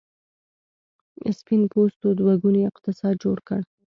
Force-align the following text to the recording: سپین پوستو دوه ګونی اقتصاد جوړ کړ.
سپین 1.37 1.61
پوستو 1.71 2.07
دوه 2.19 2.33
ګونی 2.43 2.61
اقتصاد 2.69 3.15
جوړ 3.23 3.37
کړ. 3.47 3.61